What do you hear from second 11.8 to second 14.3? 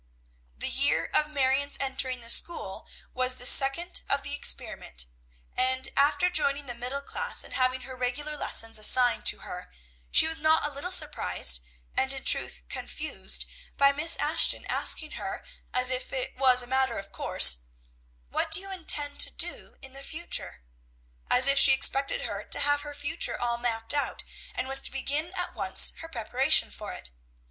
and in truth confused, by Miss